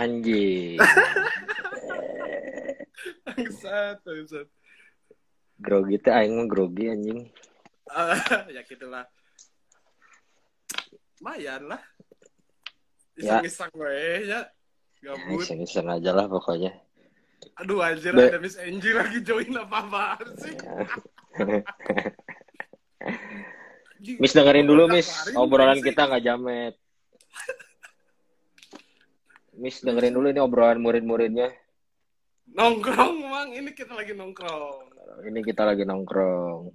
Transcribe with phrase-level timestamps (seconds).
[0.00, 0.80] Anjing.
[3.28, 4.48] Bangsat, bangsat.
[5.60, 7.20] grogi teh aing mah grogi anjing.
[8.56, 9.04] Ya gitulah.
[11.20, 11.82] Lumayan lah.
[13.20, 13.44] Ya.
[13.44, 13.92] Iseng-iseng ya.
[14.24, 14.40] Ya,
[15.04, 15.44] Gabut.
[15.44, 16.72] Iseng-iseng aja lah pokoknya.
[17.60, 20.56] Aduh anjir Be- ada Miss Angie lagi join apa-apaan sih.
[24.00, 25.92] Anjing, Miss dengerin dulu Miss, obrolan sih.
[25.92, 26.79] kita nggak jamet.
[29.60, 31.52] Miss dengerin dulu ini obrolan murid-muridnya.
[32.56, 33.52] Nongkrong, Mang.
[33.52, 34.88] Ini kita lagi nongkrong.
[35.28, 36.72] Ini kita lagi nongkrong.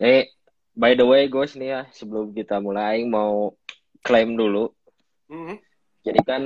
[0.00, 0.32] Eh,
[0.72, 3.52] by the way, guys nih ya, sebelum kita mulai Aing mau
[4.00, 4.72] klaim dulu.
[5.28, 5.60] Hmm.
[6.02, 6.42] Jadi kan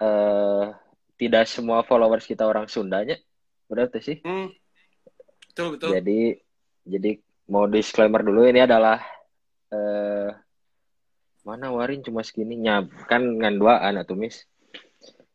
[0.00, 0.66] eh
[1.20, 3.18] tidak semua followers kita orang Sundanya.
[3.66, 4.16] Berarti sih.
[4.22, 4.48] Hmm.
[5.50, 5.90] Betul, betul.
[5.98, 6.20] Jadi
[6.86, 7.10] jadi
[7.50, 9.02] mau disclaimer dulu ini adalah
[9.74, 10.30] eh
[11.44, 14.44] mana Warin cuma segini nyab kan ngan duaan atuh Miss.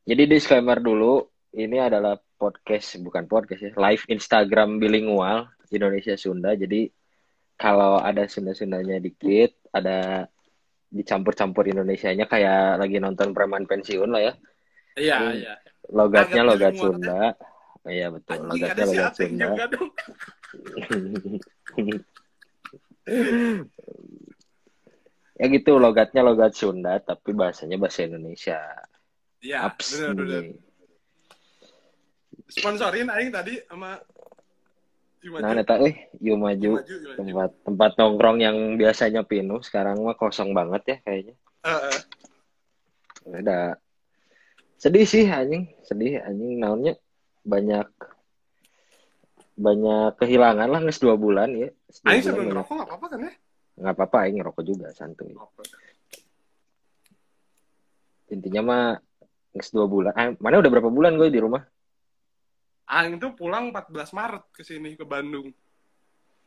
[0.06, 1.25] Jadi disclaimer dulu
[1.58, 6.53] ini adalah podcast bukan podcast ya live Instagram bilingual Indonesia Sunda.
[6.53, 6.92] Jadi
[7.56, 10.28] kalau ada Sunda-Sundanya dikit, ada
[10.91, 14.34] dicampur-campur Indonesianya kayak lagi nonton preman pensiun lah ya.
[15.00, 15.53] Iya, iya.
[15.90, 17.22] Logatnya Agak logat Sunda.
[17.85, 19.50] Iya betul, Anjing logatnya logat Sunda.
[25.35, 28.59] ya gitu logatnya logat Sunda tapi bahasanya bahasa Indonesia.
[29.44, 29.69] Iya.
[32.46, 34.00] Sponsorin aing tadi sama
[35.25, 37.18] Cuma Nah, neta eh yuk maju maju, maju.
[37.18, 41.34] tempat tempat nongkrong yang biasanya penuh sekarang mah kosong banget ya kayaknya.
[41.66, 41.97] Heeh.
[43.41, 43.73] Udah
[44.78, 46.94] sedih sih anjing, sedih anjing naonnya
[47.41, 47.90] banyak
[49.57, 51.73] banyak kehilangan lah nges dua bulan ya.
[52.06, 53.34] Bulan sambil ngerokok nggak apa-apa kan ya?
[53.75, 55.36] Nggak apa-apa aing ngerokok juga santuy.
[58.28, 58.84] Intinya mah
[59.52, 60.13] nges dua bulan.
[60.13, 61.62] Ah, mana udah berapa bulan gue di rumah?
[62.85, 65.50] Aing tuh pulang 14 Maret ke sini ke Bandung.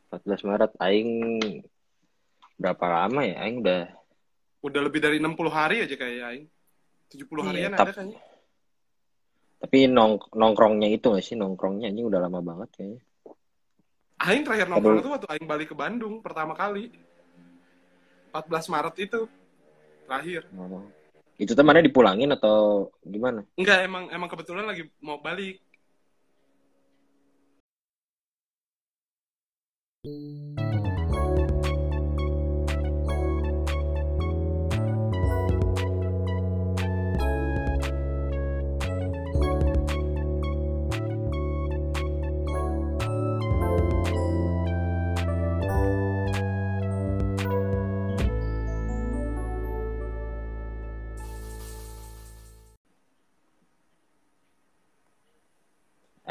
[0.09, 1.11] 14 Maret aing
[2.55, 3.43] berapa lama ya?
[3.43, 3.81] Aing udah
[4.59, 6.45] Udah lebih dari 60 hari aja kayak Aing.
[7.07, 8.19] 70 Iya, harian tap- ada kayaknya.
[9.59, 13.01] tapi nong nongkrongnya itu gak sih nongkrongnya anjing udah lama banget kayaknya.
[14.19, 15.03] Aing terakhir nongkrong Aduh.
[15.03, 16.91] itu waktu Aing balik ke Bandung pertama kali.
[18.29, 19.19] 14 Maret itu
[20.05, 20.41] terakhir.
[20.57, 20.85] Oh.
[21.39, 23.47] Itu tuh mana dipulangin atau gimana?
[23.55, 25.63] Enggak, emang emang kebetulan lagi mau balik.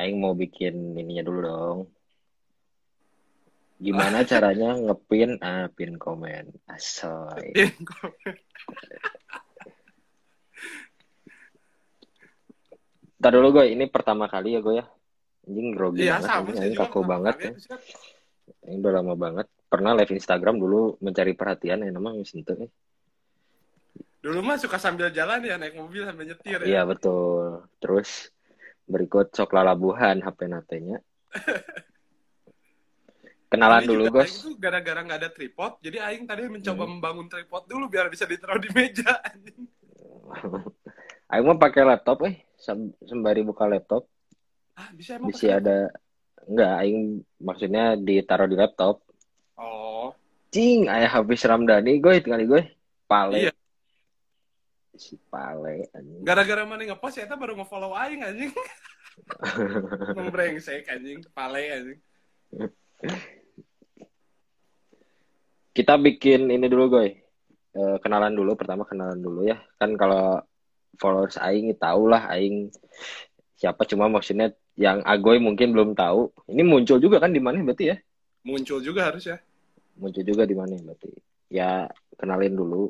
[0.08, 1.78] Aing mau bikin ininya dulu dong.
[3.76, 7.52] Gimana caranya ngepin ah pin komen asoy.
[13.18, 14.86] Ntar dulu gue ini pertama kali ya gue ya.
[15.44, 17.50] Anjing grogi Iya, banget, sama anjing, juga kaku banget ya.
[18.64, 19.46] Ini udah lama banget.
[19.68, 22.70] Pernah live Instagram dulu mencari perhatian ya namanya sentuh nih.
[24.24, 26.88] Dulu mah suka sambil jalan ya naik mobil sambil nyetir Iya ya.
[26.88, 27.68] betul.
[27.78, 28.32] Terus
[28.88, 30.98] berikut sok lalabuhan HP natenya.
[33.48, 34.12] Kenalan dulu.
[34.12, 36.90] Aing tuh gara-gara nggak ada tripod, jadi Aing tadi mencoba Hmm.
[36.96, 39.08] membangun tripod dulu biar bisa ditaruh di meja.
[41.32, 44.08] Aing mau pakai laptop eh Sem- sembari buka laptop
[44.78, 45.90] Ah, bisa emang bisa ada
[46.46, 46.98] enggak aing
[47.42, 49.02] maksudnya ditaruh di laptop.
[49.58, 50.14] Oh,
[50.54, 52.62] Cing, ayah habis Ramdhani gue tinggal gue.
[53.10, 53.48] Pale.
[53.48, 53.52] Iya.
[54.98, 56.22] Si Pale anjing.
[56.26, 58.50] gara-gara mana ngepost ya baru nge-follow Aing anjing.
[60.14, 62.00] Emang brengsek anjing, pale anjing.
[65.74, 67.06] Kita bikin ini dulu gue.
[67.78, 69.58] Eh, kenalan dulu pertama kenalan dulu ya.
[69.78, 70.42] Kan kalau
[70.98, 72.74] followers aing tahu lah aing
[73.54, 76.30] siapa cuma maksudnya yang Agoy mungkin belum tahu.
[76.50, 77.96] Ini muncul juga kan di mana berarti ya?
[78.46, 79.38] Muncul juga harus ya.
[79.98, 81.10] muncul juga di mana berarti
[81.50, 82.86] ya kenalin dulu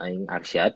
[0.00, 0.72] Aing Arsyad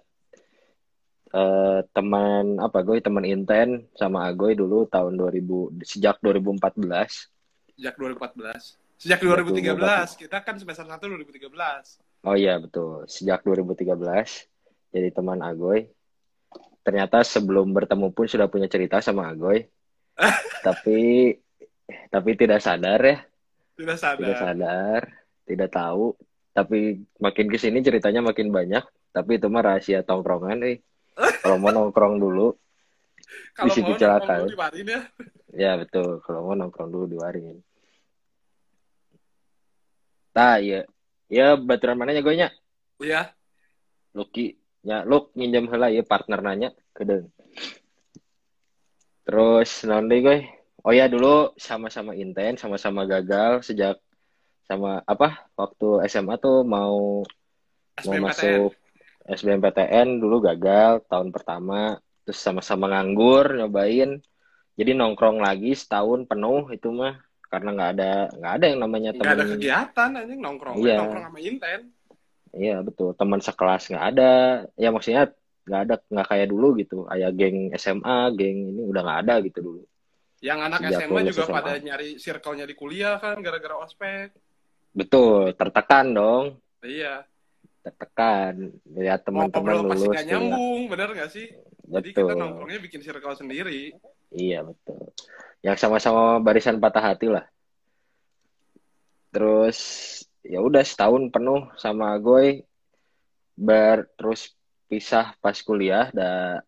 [1.31, 6.59] eh teman apa gue teman Inten sama Agoy dulu tahun 2000 sejak 2014
[7.81, 8.77] Sejak 2014.
[9.01, 10.21] Sejak 2013.
[10.21, 12.29] Kita kan semester 1 2013.
[12.29, 13.09] oh iya betul.
[13.09, 13.97] Sejak 2013
[14.93, 15.89] jadi teman Agoy.
[16.85, 19.65] Ternyata sebelum bertemu pun sudah punya cerita sama Agoy.
[20.67, 21.33] Tapi
[22.13, 23.19] tapi tidak sadar ya.
[23.81, 24.37] Tidak tidak sadar.
[24.37, 25.01] sadar
[25.49, 26.13] tidak tahu.
[26.53, 28.85] Tapi makin ke sini ceritanya makin banyak.
[29.11, 30.85] Tapi itu mah rahasia tongkrongan eh
[31.17, 32.55] kalau mau nongkrong dulu
[33.55, 35.01] Kalau mau di Warin ya.
[35.55, 36.19] ya betul.
[36.23, 37.59] Kalau mau nongkrong dulu di waringin
[40.31, 40.87] nah ya
[41.27, 42.49] ya baturan mananya gue nya
[43.01, 43.33] Iya.
[44.13, 44.61] Lucky.
[44.85, 46.77] Ya Luk minjem heula ya partner nanya.
[46.93, 47.33] Kedeng.
[49.25, 50.39] Terus naon deui gue
[50.85, 54.01] oh ya dulu sama-sama intens sama-sama gagal sejak
[54.65, 57.21] sama apa waktu SMA tuh mau
[58.05, 58.73] mau masuk
[59.25, 64.21] SBMPTN dulu gagal tahun pertama terus sama-sama nganggur nyobain
[64.75, 69.35] jadi nongkrong lagi setahun penuh itu mah karena nggak ada nggak ada yang namanya Nggak
[69.35, 70.75] ada kegiatan anjing nongkrong.
[70.79, 70.97] Iya.
[71.03, 71.81] Nongkrong sama Inten.
[72.51, 74.33] iya betul teman sekelas nggak ada
[74.75, 75.31] ya maksudnya
[75.63, 79.59] nggak ada nggak kayak dulu gitu kayak geng SMA geng ini udah nggak ada gitu
[79.61, 79.83] dulu
[80.41, 81.55] Yang anak Sejak SMA juga SMA.
[81.55, 84.35] pada nyari circle-nya di kuliah kan gara-gara ospek.
[84.91, 86.45] betul tertekan dong
[86.81, 87.23] Iya.
[87.81, 90.29] Tertekan lihat teman-teman pasti lulus nggak kuliah.
[90.37, 91.47] nyambung, bener nggak sih?
[91.91, 93.81] Jadi betul kita nongkrongnya bikin circle sendiri.
[94.31, 95.11] Iya betul.
[95.65, 97.45] Yang sama-sama barisan patah hati lah.
[99.33, 99.79] Terus
[100.45, 102.63] ya udah setahun penuh sama Agoy.
[103.57, 104.57] Ber terus
[104.89, 106.61] pisah pas kuliah da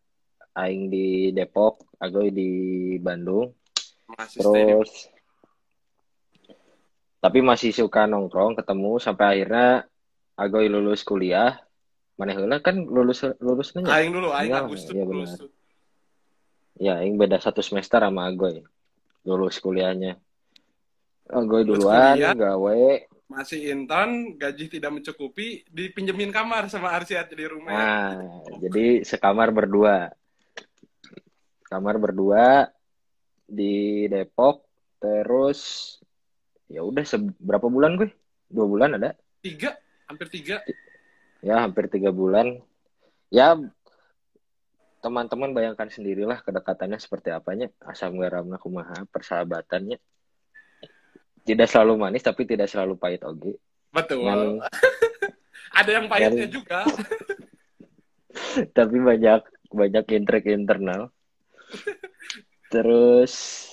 [0.57, 2.51] aing di Depok, Agoy di
[3.01, 3.53] Bandung.
[4.13, 4.91] Masih Terus
[7.23, 9.87] tapi masih suka nongkrong, ketemu sampai akhirnya
[10.37, 11.61] Agoy lulus kuliah.
[12.17, 13.93] Mana heula kan lulus lulus nanya.
[13.97, 15.31] Aing dulu, Aing Iya, Agustus iya lulus.
[16.81, 18.65] Ya, aing beda satu semester sama Agoy.
[19.25, 20.17] Lulus kuliahnya.
[21.29, 22.35] Agoy duluan, kuliah.
[22.37, 22.83] gawe.
[23.33, 27.73] Masih intern, gaji tidak mencukupi, dipinjemin kamar sama Arsyad di rumah.
[27.73, 28.13] Nah,
[28.61, 30.13] jadi sekamar berdua.
[31.65, 32.69] Kamar berdua
[33.49, 34.69] di Depok.
[35.01, 35.61] Terus
[36.69, 38.13] ya udah seberapa bulan gue?
[38.53, 39.17] Dua bulan ada?
[39.41, 39.75] Tiga,
[40.13, 40.61] hampir tiga.
[41.41, 42.61] Ya, hampir tiga bulan.
[43.33, 43.57] Ya,
[45.03, 47.73] teman-teman bayangkan sendirilah kedekatannya seperti apanya.
[47.83, 49.99] Asam garamna kumaha, persahabatannya.
[51.43, 53.59] Tidak selalu manis, tapi tidak selalu pahit oge.
[53.91, 54.29] Betul.
[54.29, 54.63] Ngan-
[55.81, 56.81] Ada yang pahitnya Ngan- juga.
[58.77, 59.41] tapi banyak
[59.73, 61.09] banyak intrik internal.
[62.69, 63.67] Terus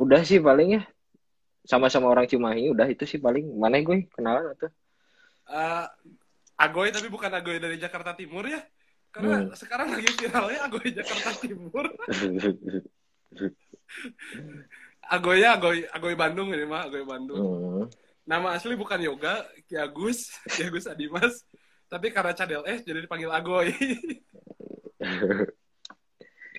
[0.00, 0.82] udah sih paling ya
[1.68, 4.72] sama-sama orang Cimahi udah itu sih paling mana gue kenalan atau
[5.50, 5.86] Eh,
[6.56, 8.60] Agoy tapi bukan Agoy dari Jakarta Timur ya.
[9.10, 9.50] Karena Hmm.
[9.58, 11.84] sekarang lagi viralnya Agoy Jakarta Timur.
[15.10, 17.40] Agoynya Agoy Agoy Bandung ini mah Agoy Bandung.
[17.42, 17.84] Hmm.
[18.22, 21.42] Nama asli bukan Yoga, Ki Agus, Ki Agus Adimas.
[21.90, 23.74] Tapi karena cadel S jadi dipanggil Agoy.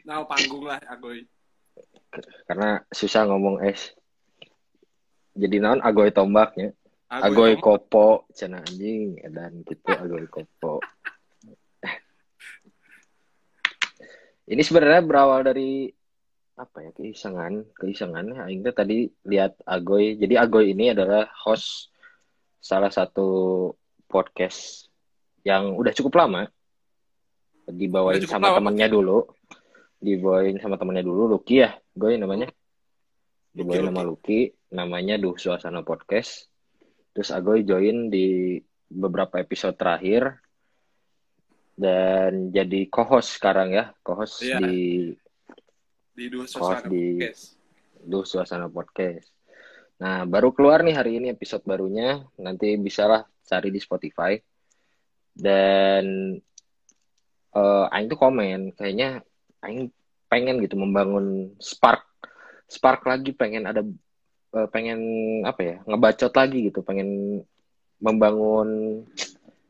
[0.03, 1.23] Nama panggung lah Agoy.
[2.43, 3.95] karena susah ngomong es
[5.31, 6.75] jadi naon agoy tombaknya
[7.11, 10.79] agoy kopo cina anjing dan gitu agoy kopo.
[14.47, 15.91] Ini sebenarnya berawal dari
[16.55, 18.47] apa ya keisengan keisengan.
[18.47, 21.91] Aing teh tadi lihat agoy jadi agoy ini adalah host
[22.63, 23.71] salah satu
[24.07, 24.87] podcast
[25.43, 26.47] yang udah cukup lama.
[27.67, 29.27] Dibawain cukup sama lama, temennya dulu.
[29.99, 32.47] Dibawain sama temennya dulu Lucky ya gue namanya.
[33.51, 34.39] Dibawain Lucky, nama Lucky
[34.71, 36.50] namanya Duh Suasana Podcast
[37.11, 40.39] terus Agoy join di beberapa episode terakhir.
[41.71, 43.89] Dan jadi co-host sekarang ya.
[44.03, 44.59] Co-host Iya.
[44.61, 45.11] di
[46.11, 47.43] di dua suasana di- podcast.
[48.01, 49.29] Duh Suasana Podcast.
[50.01, 52.25] Nah baru keluar nih hari ini episode barunya.
[52.37, 54.33] Nanti bisalah cari di Spotify.
[55.31, 56.35] Dan
[57.51, 59.21] eh Aing tuh komen kayaknya
[59.61, 59.93] Aing
[60.25, 62.03] pengen gitu membangun spark.
[62.65, 63.85] Spark lagi pengen ada
[64.51, 64.99] eh, pengen
[65.43, 67.41] apa ya ngebacot lagi gitu pengen
[67.97, 69.01] membangun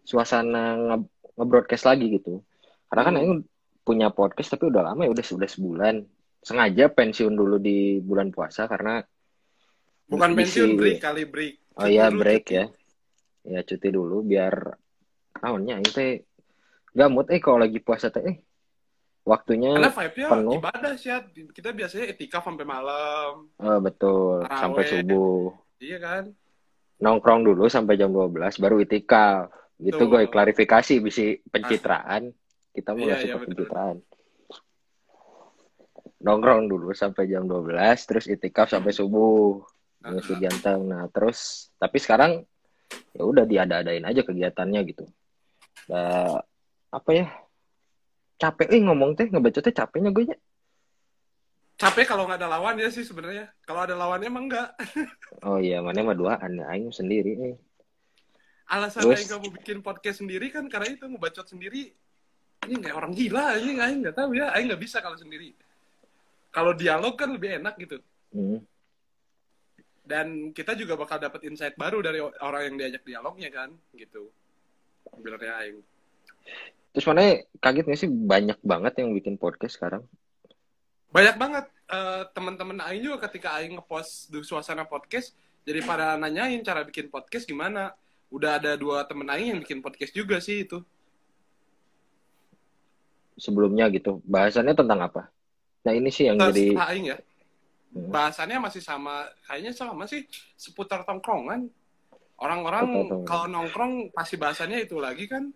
[0.02, 0.98] suasana nge
[1.38, 2.42] nge-broadcast lagi gitu
[2.88, 3.22] karena kan Hmm.
[3.22, 3.36] Aing
[3.82, 6.06] punya podcast tapi udah lama ya udah sudah sebulan
[6.40, 9.02] sengaja pensiun dulu di bulan puasa karena
[10.06, 11.54] Bukan isi- pensiun break kali break.
[11.80, 12.58] Oh iya break cuti.
[12.58, 12.66] ya.
[13.48, 14.54] Ya cuti dulu biar
[15.40, 16.20] naonnya ini
[16.92, 18.38] gamut eh kalau lagi puasa teh eh
[19.22, 20.54] waktunya Karena vibe-nya penuh.
[20.58, 21.10] ibadah sih.
[21.52, 23.48] Kita biasanya etika sampai malam.
[23.56, 25.54] eh, betul sampai subuh.
[25.78, 26.24] Iya kan?
[26.98, 29.50] Nongkrong dulu sampai jam 12 baru itikaf.
[29.78, 32.30] Gitu gue klarifikasi bisi pencitraan.
[32.70, 33.98] Kita mau Iya, nggak iya, pencitraan.
[36.22, 37.74] Nongkrong dulu sampai jam 12
[38.06, 39.66] terus itikaf sampai subuh.
[40.02, 40.86] Ah, ngisi janteng.
[40.86, 42.46] Nah, terus tapi sekarang
[43.14, 45.06] ya udah diada-adain aja kegiatannya gitu.
[45.90, 46.38] Nah,
[46.90, 47.26] apa ya?
[48.42, 50.38] Capek eh ngomong teh ngebacotnya capeknya gue ya.
[51.78, 53.54] Capek kalau nggak ada lawan ya sih sebenarnya.
[53.62, 54.74] Kalau ada lawannya emang enggak.
[55.46, 57.56] Oh iya, mana mah duaan aing sendiri eh.
[58.70, 59.18] Alasan Terus?
[59.22, 61.92] Aing kamu bikin podcast sendiri kan karena itu ngebacot sendiri
[62.62, 65.50] ini kayak orang gila ini aing nggak tahu ya aing nggak bisa kalau sendiri
[66.54, 67.98] kalau dialog kan lebih enak gitu
[68.32, 68.64] Hmm.
[70.08, 74.32] dan kita juga bakal dapat insight baru dari orang yang diajak dialognya kan gitu
[75.12, 75.84] sebenarnya aing
[76.92, 78.10] Terus mana kaget gak sih?
[78.12, 80.04] Banyak banget yang bikin podcast sekarang?
[81.12, 81.66] banyak banget.
[81.92, 85.36] Eh, teman-teman aing juga ketika aing ngepost di suasana podcast
[85.68, 87.94] jadi pada nanyain cara bikin podcast gimana.
[88.32, 90.80] Udah ada dua temen aing yang bikin podcast juga sih itu.
[93.36, 94.24] Sebelumnya gitu.
[94.24, 95.28] Bahasannya tentang apa?
[95.84, 97.20] Nah ini sih yang Terus jadi aing ya.
[97.92, 98.08] Hmm.
[98.08, 99.28] bahasannya masih sama.
[99.44, 100.24] Kayaknya sama sih.
[100.56, 101.68] Seputar tongkrongan.
[102.40, 102.88] Orang-orang
[103.28, 105.52] kalau nongkrong pasti bahasannya itu lagi kan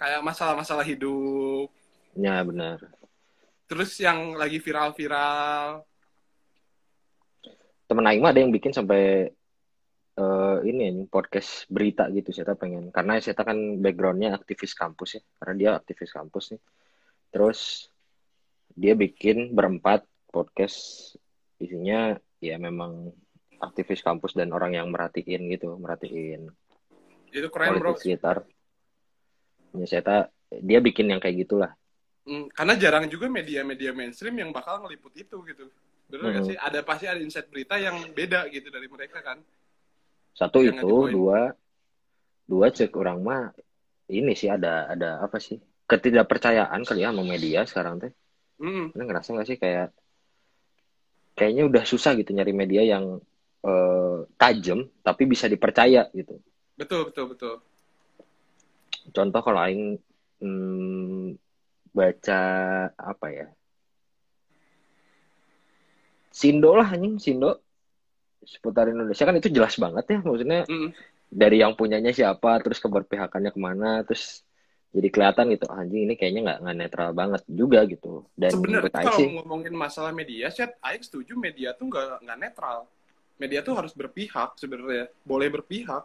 [0.00, 1.68] kayak masalah-masalah hidup.
[2.16, 2.78] Ya benar.
[3.72, 5.80] terus yang lagi viral-viral.
[7.88, 9.32] Temen Aing mah ada yang bikin sampai
[10.12, 12.92] eh, ini anjing, podcast berita gitu saya pengen.
[12.92, 15.22] Karena saya kan backgroundnya aktivis kampus ya.
[15.40, 16.60] Karena dia aktivis kampus nih.
[17.32, 17.88] Terus
[18.76, 21.16] dia bikin berempat podcast.
[21.56, 22.12] Isinya
[22.44, 23.08] ya memang
[23.62, 26.50] aktivis kampus dan orang yang merhatiin gitu merhatiin
[27.30, 27.94] itu keren bro.
[27.94, 28.42] sekitar
[29.80, 30.22] ya saya tak
[30.60, 31.72] dia bikin yang kayak gitulah.
[32.22, 35.64] Hmm, karena jarang juga media-media mainstream yang bakal ngeliput itu gitu.
[36.06, 36.48] Bener nggak Hmm.
[36.54, 36.56] sih?
[36.58, 39.38] Ada pasti ada insight berita yang beda gitu dari mereka kan.
[40.38, 41.40] Satu Yang itu dua
[42.50, 43.42] dua cek orang mah
[44.12, 45.58] ini sih ada ada apa sih?
[45.90, 48.12] Ketidakpercayaan kali ya sama media sekarang teh.
[48.58, 49.86] Hmm, Kalian ngerasa nggak sih kayak
[51.36, 53.04] kayaknya udah susah gitu nyari media yang
[53.62, 56.38] eh, tajam tapi bisa dipercaya gitu.
[56.78, 57.54] Betul betul betul
[59.10, 59.98] contoh kalau aing
[60.38, 61.34] hmm,
[61.90, 62.40] baca
[62.94, 63.46] apa ya?
[66.32, 67.60] Sindo lah anjing Sindo.
[68.42, 70.90] Seputar Indonesia kan itu jelas banget ya maksudnya Hmm,
[71.30, 74.42] dari yang punyanya siapa terus keberpihakannya ke mana terus
[74.92, 78.26] jadi kelihatan gitu "Ah, anjing ini kayaknya nggak nggak netral banget juga gitu.
[78.34, 82.78] Dan sebenarnya kalau sih ngomongin masalah media chat Aing setuju media tuh nggak nggak netral.
[83.40, 86.04] Media tuh harus berpihak sebenarnya boleh berpihak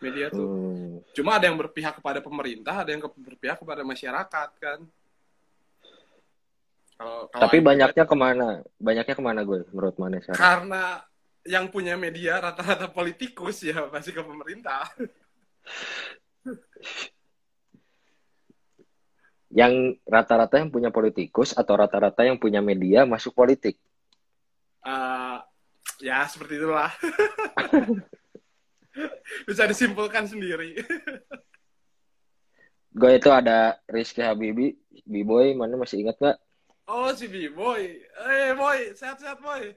[0.00, 0.46] media tuh.
[0.46, 4.78] Hmm, cuma ada yang berpihak kepada pemerintah ada yang berpihak kepada masyarakat kan.
[6.96, 8.64] Kalau kalau tapi banyaknya ke mana?
[8.80, 10.40] Banyaknya ke mana gue menurut mana sekarang?
[10.40, 10.82] Karena
[11.46, 14.88] yang punya media rata-rata politikus ya pasti ke pemerintah.
[19.56, 23.80] Yang rata-rata yang punya politikus atau rata-rata yang punya media masuk politik?
[24.84, 25.38] Eh,
[26.04, 26.92] ya seperti itulah
[29.48, 30.80] bisa disimpulkan sendiri.
[32.96, 34.72] Gue itu ada Rizky Habibi
[35.04, 36.38] B-boy mana masih ingat nggak?
[36.86, 37.82] Oh si B boy
[38.30, 39.74] eh boy sehat-sehat boy.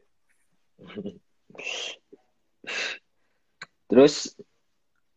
[3.90, 4.38] Terus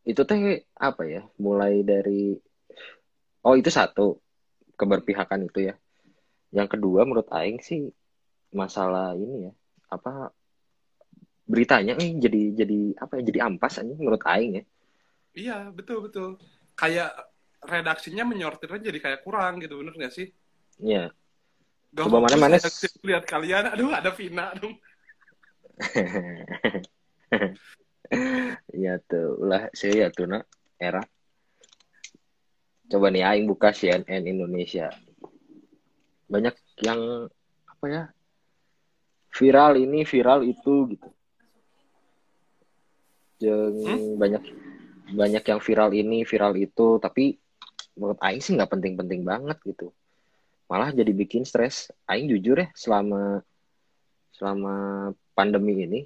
[0.02, 1.22] itu teh apa ya?
[1.36, 2.34] Mulai dari
[3.44, 4.18] oh itu satu
[4.74, 5.74] keberpihakan itu ya.
[6.50, 7.92] Yang kedua menurut Aing sih
[8.50, 9.52] masalah ini ya
[9.92, 10.32] apa
[11.42, 14.64] beritanya nih jadi jadi apa ya jadi ampas aja menurut Aing ya
[15.32, 16.36] Iya, betul betul.
[16.76, 17.12] Kayak
[17.64, 20.28] redaksinya menyortirnya jadi kayak kurang gitu, bener gak sih?
[20.80, 21.08] Iya.
[21.92, 24.76] Gak Coba mana-mana redaksi lihat kalian, aduh ada Vina dong.
[28.76, 30.44] Iya tuh, ulah saya ya tuh nak
[30.76, 31.00] era.
[32.92, 34.92] Coba nih Aing buka CNN Indonesia.
[36.28, 36.52] Banyak
[36.84, 37.32] yang
[37.64, 38.02] apa ya?
[39.32, 41.08] Viral ini, viral itu gitu.
[43.42, 44.14] Jeng, Hmm?
[44.22, 44.42] banyak
[45.12, 47.34] banyak yang viral ini, viral itu, tapi
[47.98, 49.90] menurut Aing sih nggak penting-penting banget gitu.
[50.70, 51.90] Malah jadi bikin stres.
[52.06, 53.42] Aing jujur ya, selama
[54.32, 54.74] selama
[55.34, 56.00] pandemi ini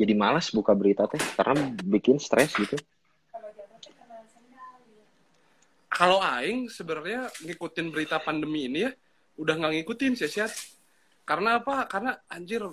[0.00, 2.78] jadi malas buka berita teh karena bikin stres gitu.
[5.90, 8.90] Kalau Aing sebenarnya ngikutin berita pandemi ini ya,
[9.36, 10.48] udah nggak ngikutin sih Syat.
[11.28, 11.84] Karena apa?
[11.84, 12.64] Karena anjir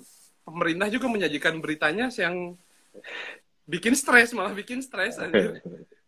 [0.47, 2.55] pemerintah juga menyajikan beritanya yang
[3.67, 5.59] bikin stres malah bikin stres anjir.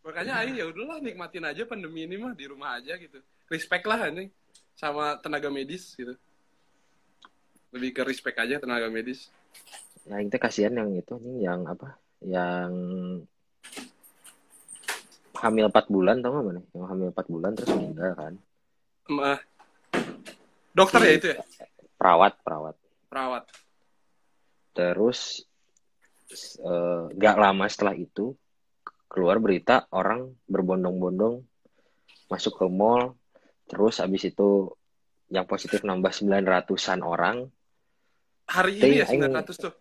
[0.02, 3.20] Makanya Aing ya udahlah nikmatin aja pandemi ini mah di rumah aja gitu.
[3.52, 4.32] Respect lah anjing
[4.74, 6.16] sama tenaga medis gitu.
[7.76, 9.30] Lebih ke respect aja tenaga medis.
[10.08, 12.00] Nah, itu kasihan yang itu nih yang apa?
[12.24, 12.72] Yang
[15.38, 16.62] hamil 4 bulan tau gak mana?
[16.74, 18.34] Yang hamil 4 bulan terus meninggal kan.
[19.10, 19.34] Ma,
[20.74, 21.38] dokter ya itu ya?
[22.00, 22.76] Perawat, perawat.
[23.12, 23.44] Perawat.
[24.74, 25.44] Terus
[26.62, 28.38] eh, gak lama setelah itu
[29.10, 31.42] keluar berita orang berbondong-bondong
[32.30, 33.18] masuk ke mall.
[33.70, 34.70] Terus habis itu
[35.30, 37.38] yang positif nambah 900-an orang.
[38.50, 39.74] Hari Ting, ini ya Aing- 900 tuh.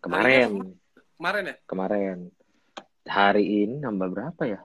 [0.00, 0.76] kemarin.
[1.18, 1.54] Kemarin ya?
[1.68, 2.16] kemarin.
[3.08, 4.60] Hari ini nambah berapa ya?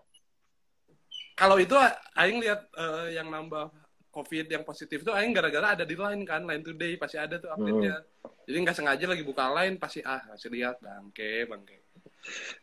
[1.34, 1.76] Kalau itu
[2.16, 3.72] Aing lihat eh, yang nambah
[4.14, 7.50] covid yang positif tuh aing gara-gara ada di line kan line today pasti ada tuh
[7.50, 7.98] update-nya.
[8.46, 11.82] Jadi nggak sengaja lagi buka line pasti ah kasih lihat bangke bangke.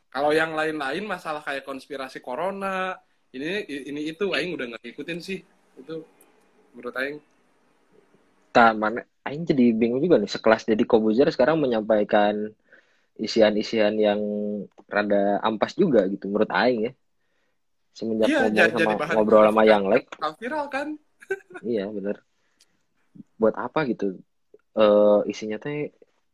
[0.08, 2.94] Kalau yang lain-lain masalah kayak konspirasi corona
[3.34, 5.42] ini ini itu aing udah nggak ngikutin sih.
[5.74, 6.06] Itu
[6.72, 7.18] menurut aing.
[8.50, 12.50] Tak mana Aing jadi bingung juga nih sekelas Deddy Kobuzer sekarang menyampaikan
[13.14, 14.18] isian-isian yang
[14.88, 16.92] rada ampas juga gitu menurut Aing ya.
[17.92, 20.08] Semenjak Iya, ngomong jadi- sama jadi ngobrol sama yang like
[20.40, 20.88] viral kan
[21.64, 22.22] iya bener.
[23.36, 24.18] Buat apa gitu?
[24.76, 25.90] Eh isinya teh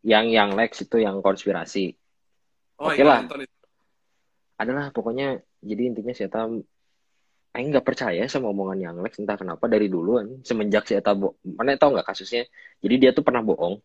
[0.06, 1.94] yang yang Lex itu yang konspirasi.
[2.78, 3.20] Oh Oke iya lah.
[4.56, 6.64] adalah pokoknya jadi intinya saya tahu
[7.56, 10.44] Aing nggak percaya sama omongan yang Lex entah kenapa dari dulu anjing.
[10.44, 12.44] semenjak saya tahu mana tahu nggak kasusnya?
[12.84, 13.80] Jadi dia tuh pernah bohong.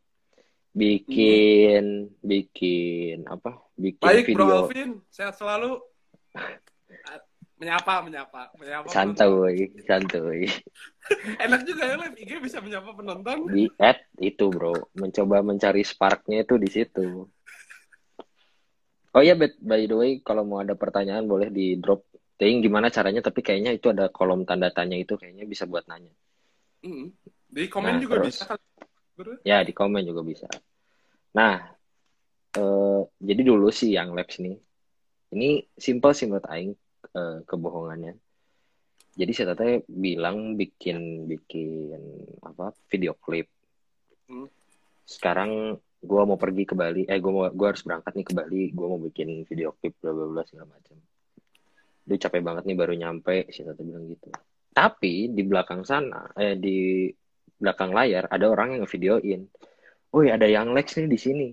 [0.76, 3.64] Bikin bikin apa?
[3.80, 4.90] Bikin baik bro video Alvin.
[5.08, 5.80] Sehat selalu
[7.62, 8.42] menyapa menyapa.
[8.58, 9.14] Menyapa penonton.
[9.14, 9.70] santuy.
[9.86, 10.42] Santuy
[11.46, 13.46] enak juga ya live IG bisa menyapa penonton.
[13.54, 14.74] Di at itu bro.
[14.98, 17.30] Mencoba mencari sparknya itu di situ.
[19.12, 22.02] Oh iya bet by the way kalau mau ada pertanyaan boleh di drop.
[22.42, 23.22] Ting gimana caranya?
[23.22, 26.10] Tapi kayaknya itu ada kolom tanda tanya itu kayaknya bisa buat nanya.
[26.82, 27.14] Mm.
[27.52, 28.42] di komen Nah, juga terus.
[28.42, 28.60] bisa kan?
[29.14, 29.38] Bro?
[29.46, 30.50] ya di komen juga bisa.
[31.38, 31.62] Nah
[32.58, 34.58] eh, jadi dulu sih yang labs nih.
[35.38, 36.74] Ini simple sih menurut Aing
[37.16, 38.14] eh, kebohongannya.
[39.12, 42.00] Jadi saya tadi bilang bikin bikin
[42.48, 43.48] apa video klip.
[44.32, 44.48] Hmm.
[45.04, 47.04] sekarang gua mau pergi ke Bali.
[47.04, 48.64] Eh mau gua harus berangkat nih ke Bali.
[48.72, 50.96] Gua mau bikin video klip bla bla bla segala macam
[52.08, 54.32] Duh capek banget nih baru nyampe si Tata bilang gitu.
[54.72, 57.12] Tapi di belakang sana eh di
[57.60, 59.42] belakang layar ada orang yang ngevideoin.
[60.16, 61.50] Woi ada yang Lex nih di sini.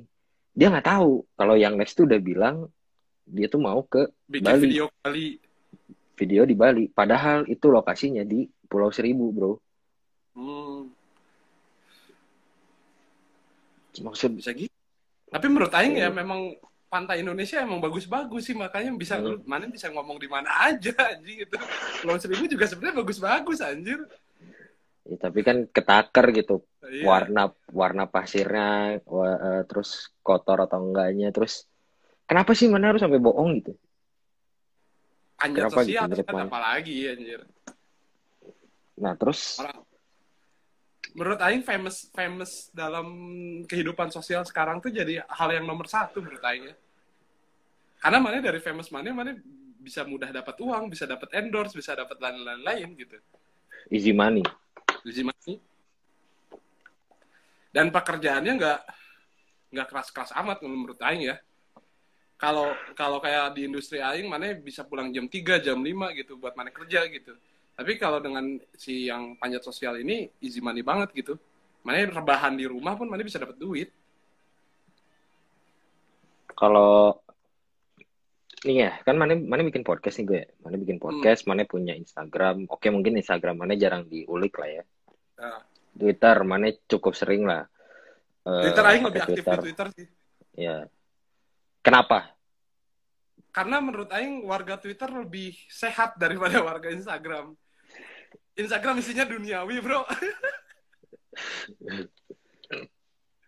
[0.55, 1.27] Dia nggak tahu.
[1.35, 2.71] Kalau yang Lex tuh udah bilang
[3.27, 4.63] dia tuh mau ke bikin Bali.
[4.71, 5.48] video kali
[6.19, 6.91] video di Bali.
[6.91, 9.53] Padahal itu lokasinya di Pulau Seribu bro.
[10.35, 10.91] Hmm,
[13.99, 14.75] maksud bisa gitu.
[15.31, 16.15] Tapi menurut Aing ya Iya.
[16.15, 16.55] memang
[16.89, 18.57] pantai Indonesia emang bagus-bagus sih.
[18.59, 19.43] Makanya bisa Hmm.
[19.45, 21.55] mana bisa ngomong di mana aja anjing gitu.
[22.03, 24.03] Pulau Seribu juga sebenarnya bagus-bagus anjir.
[25.09, 26.67] Ya, tapi kan ketaker gitu.
[26.89, 27.05] Iya.
[27.05, 31.69] warna warna pasirnya wa- eh, terus kotor atau enggaknya terus
[32.25, 33.77] kenapa sih mana harus sampai bohong gitu
[35.39, 36.47] Anjir kenapa sosial gitu, kan Mana?
[36.51, 37.41] apalagi anjir
[38.99, 39.87] nah terus Orang-
[41.15, 43.07] menurut Aing famous famous dalam
[43.67, 46.77] kehidupan sosial sekarang tuh jadi hal yang nomor satu menurut Aing ya.
[47.99, 49.35] Karena mana dari famous mana mana
[49.83, 53.19] bisa mudah dapat uang, bisa dapat endorse, bisa dapat lain-lain gitu.
[53.91, 54.45] easy money
[55.03, 55.59] Easy money.
[57.73, 58.81] Dan pekerjaannya nggak
[59.75, 61.37] nggak keras-keras amat menurut Aing ya.
[62.39, 66.55] Kalau kalau kayak di industri Aing mana bisa pulang jam 3, jam 5 gitu buat
[66.55, 67.35] mana kerja gitu.
[67.75, 68.43] Tapi kalau dengan
[68.75, 71.35] si yang panjat sosial ini easy money banget gitu.
[71.83, 73.91] Mana rebahan di rumah pun mana bisa dapat duit.
[76.55, 77.15] kalau
[78.67, 80.47] ini ya kan mana mana bikin podcast nih gue ya.
[80.59, 84.85] mana bikin podcast mana punya Instagram oke mungkin Instagram mana jarang diulik lah ya
[85.39, 85.63] Nah,
[85.95, 87.63] Twitter mana cukup sering lah
[88.43, 90.07] Eh, Twitter Aing lebih aktif di Twitter sih.
[90.59, 90.83] ya
[91.89, 92.19] kenapa?
[93.49, 97.57] Karena menurut Aing warga Twitter lebih sehat daripada warga Instagram.
[98.55, 100.05] Instagram isinya duniawi bro.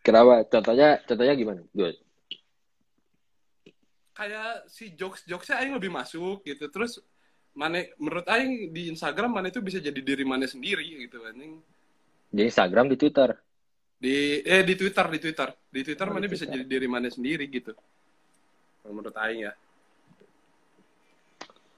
[0.07, 0.49] kenapa?
[0.49, 1.63] Contohnya contohnya gimana?
[1.71, 1.95] Gue
[4.21, 6.69] kayak si jokes jokesnya Aing lebih masuk gitu.
[6.69, 7.01] Terus
[7.57, 11.61] mana menurut Aing di Instagram mana itu bisa jadi diri mana sendiri gitu anjing.
[12.31, 13.37] Di Instagram di Twitter?
[14.01, 15.49] Di eh di Twitter di Twitter.
[15.69, 17.77] Di Twitter Oh, mana di bisa jadi diri mana sendiri gitu
[18.81, 19.53] Kalau menurut Aing ya.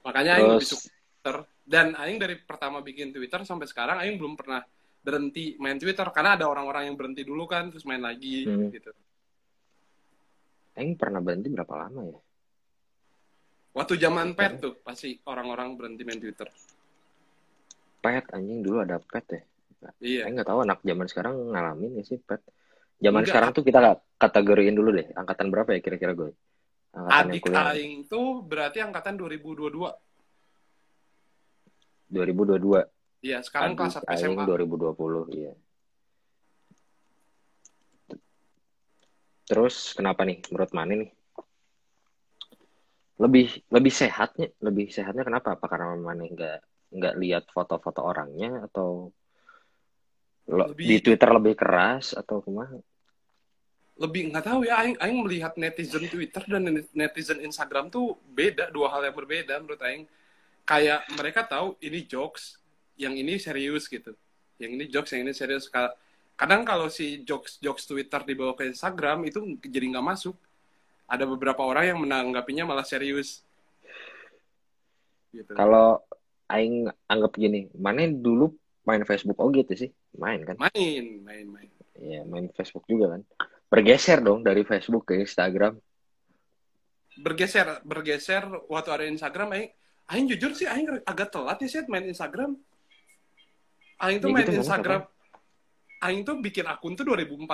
[0.03, 1.37] Makanya Aing lebih suka Twitter.
[1.63, 4.59] Dan Aing dari pertama bikin Twitter sampai sekarang Aing belum pernah
[5.03, 6.07] berhenti main Twitter.
[6.11, 8.71] Karena ada orang-orang yang berhenti dulu kan terus main lagi Hmm.
[8.71, 8.91] gitu.
[10.75, 12.19] Aing pernah berhenti berapa lama ya?
[13.73, 16.45] Waktu zaman pet tuh pasti orang-orang berhenti main Twitter.
[18.03, 19.41] Pet anjing dulu ada pet ya?
[19.99, 20.21] Iya.
[20.27, 22.39] Aing nggak tahu anak zaman sekarang ngalamin ya sih pet?
[23.03, 23.29] Zaman Enggak.
[23.35, 23.79] sekarang tuh kita
[24.15, 26.31] kategoriin dulu deh angkatan berapa ya kira-kira gue
[26.93, 29.73] angkatan adik Aing tuh berarti angkatan 2022
[32.13, 32.85] 2022
[33.23, 34.43] Iya, sekarang kelas adik 1 Aing SMA.
[34.45, 35.53] 2020 iya.
[39.43, 40.39] Terus kenapa nih?
[40.51, 41.11] Menurut Mani nih?
[43.19, 45.55] Lebih lebih sehatnya lebih sehatnya kenapa?
[45.55, 46.59] Apa karena Mani nggak
[46.93, 49.09] nggak lihat foto-foto orangnya atau
[50.45, 52.75] Lebih- di Twitter lebih keras atau ke mana
[53.93, 56.65] Lebih nggak tahu ya, Aing, Aing melihat netizen Twitter dan
[56.97, 60.09] netizen Instagram tuh beda, dua hal yang berbeda menurut Aing.
[60.65, 62.57] Kayak mereka tahu ini jokes,
[62.97, 64.13] yang ini serius gitu.
[64.61, 65.91] yang ini jokes yang ini serius Ka-
[66.37, 70.37] kadang kalau si jokes jokes Twitter dibawa ke Instagram itu jadi nggak masuk
[71.09, 73.41] ada beberapa orang yang menanggapinya malah serius
[75.33, 76.05] gitu Kalau
[76.47, 78.53] aing anggap gini, mana dulu
[78.85, 80.55] main Facebook oh gitu sih, main kan?
[80.61, 83.21] main main main Iya, main Facebook juga kan.
[83.73, 85.73] Bergeser dong dari Facebook ke Instagram.
[87.13, 89.69] bergeser bergeser waktu ada Instagram aing
[90.09, 92.57] aing jujur sih aing agak telat ya sih main Instagram
[93.99, 95.01] aing tuh Ya main gitu, Instagram
[96.01, 97.45] aing tuh bikin akun tuh 2014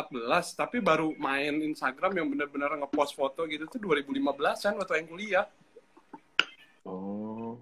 [0.56, 5.44] tapi baru main Instagram yang bener-bener ngepost foto gitu tuh 2015an waktu aing kuliah
[6.88, 7.60] Oh.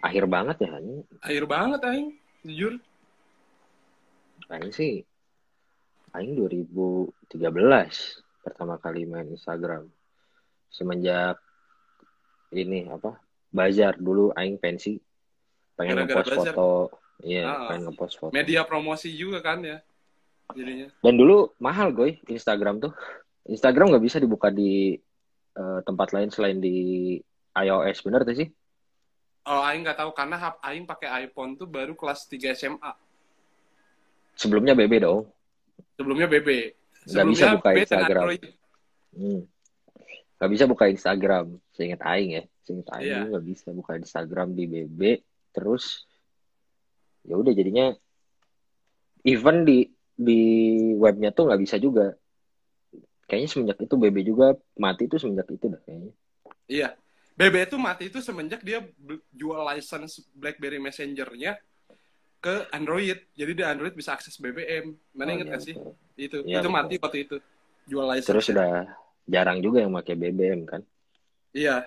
[0.00, 1.04] Akhir banget ya ini.
[1.20, 2.08] akhir banget aing
[2.40, 2.74] jujur
[4.48, 5.04] Aing sih
[6.12, 7.30] aing 2013
[8.40, 9.86] pertama kali main Instagram.
[10.66, 11.38] Semenjak
[12.50, 13.18] ini apa?
[13.48, 14.98] Bazar dulu aing pensi.
[15.74, 16.70] Pengen ngepost foto.
[17.20, 17.68] Iya, Ah.
[17.68, 18.32] pengen ngepost foto.
[18.32, 19.76] media promosi juga kan ya
[20.50, 22.92] jadinya Dan dulu mahal goy Instagram tuh.
[23.44, 24.96] Instagram nggak bisa dibuka di
[25.50, 27.18] eh, tempat lain selain di
[27.52, 28.48] iOS, bener tuh sih?
[29.42, 32.92] oh aing nggak tahu karena hap aing pakai iPhone tuh baru kelas 3 SMA
[34.32, 35.26] Sebelumnya BB dong.
[36.00, 36.48] Sebelumnya BB
[37.04, 38.24] Nggak bisa sebelumnya buka BB Instagram.
[38.24, 38.42] Android
[39.10, 39.42] Hmm.
[40.40, 42.42] Gak bisa buka Instagram, seingat Aing ya.
[42.64, 45.20] Seingat Aing nggak bisa buka Instagram di BB.
[45.52, 46.06] Terus
[47.26, 47.92] ya udah jadinya
[49.26, 49.84] even di
[50.16, 50.40] di
[50.96, 52.16] webnya tuh nggak bisa juga.
[53.28, 54.46] Kayaknya semenjak itu BB juga
[54.80, 56.12] mati tuh semenjak itu dah kayaknya.
[56.70, 56.88] Iya.
[57.36, 58.84] BB itu mati itu semenjak dia
[59.32, 61.56] jual license BlackBerry Messenger-nya
[62.40, 63.20] ke Android.
[63.36, 64.96] Jadi di Android bisa akses BBM.
[65.12, 65.74] Mana Oh, inget iya, gak sih?
[65.76, 65.92] betul.
[66.16, 66.38] Itu.
[66.42, 66.72] Iya, itu betul.
[66.74, 67.36] mati waktu itu.
[67.86, 68.28] Jual license.
[68.28, 68.72] Terus udah
[69.24, 70.80] jarang juga yang pakai BBM kan.
[71.52, 71.86] Iya.